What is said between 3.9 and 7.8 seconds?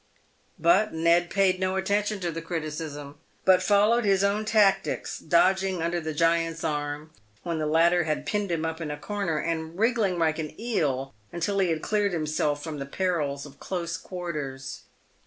his own tactics, dodging under the giant's arm when the